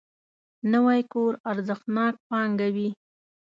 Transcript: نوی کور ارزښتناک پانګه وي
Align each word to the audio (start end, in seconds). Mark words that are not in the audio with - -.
نوی 0.71 1.01
کور 1.11 1.33
ارزښتناک 1.51 2.15
پانګه 2.29 2.67
وي 2.75 2.89